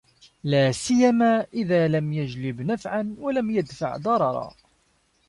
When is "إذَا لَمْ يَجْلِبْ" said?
1.53-2.61